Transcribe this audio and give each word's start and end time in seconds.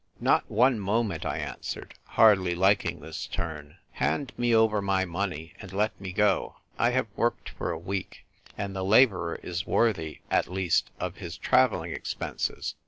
"Not 0.29 0.49
one 0.49 0.79
moment," 0.79 1.27
I 1.27 1.37
answered, 1.37 1.93
hardly 2.05 2.55
liking 2.55 3.01
this 3.01 3.27
turn." 3.27 3.77
Hand 4.01 4.33
me 4.35 4.51
over 4.55 4.81
my 4.81 5.05
money, 5.05 5.53
and 5.61 5.71
let 5.71 6.01
me 6.01 6.11
go! 6.11 6.55
I 6.79 6.89
have 6.89 7.05
worked 7.15 7.49
for 7.49 7.69
a 7.69 7.77
week, 7.77 8.25
and 8.57 8.75
the 8.75 8.81
labourer 8.83 9.35
is 9.43 9.67
worthy 9.67 10.21
at 10.31 10.47
least 10.51 10.89
of 10.99 11.17
his 11.17 11.37
travelling 11.37 11.91
expenses. 11.91 12.73